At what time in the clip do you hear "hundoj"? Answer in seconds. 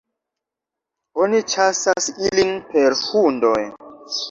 3.05-3.57